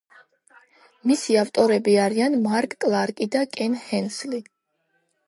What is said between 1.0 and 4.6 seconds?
მისი ავტორები არიან მარკ კლარკი და კენ ჰენსლი.